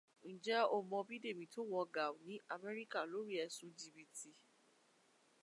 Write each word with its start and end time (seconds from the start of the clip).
Ǹjẹ́ 0.35 0.69
o 0.75 0.77
mọ̀ 0.89 0.99
nípa 1.01 1.07
Bídèmí 1.07 1.45
tó 1.53 1.59
wọ 1.71 1.79
gàu 1.95 2.15
ní 2.27 2.35
Amẹ́ríkà 2.53 3.01
lórí 3.11 3.33
ẹ̀sùn 3.45 3.71
jì̀bì̀tì̀ 3.79 4.33